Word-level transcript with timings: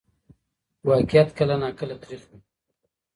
واقعیت 0.87 1.29
کله 1.37 1.55
ناکله 1.61 1.95
تریخ 2.01 2.21
وي. 2.29 2.37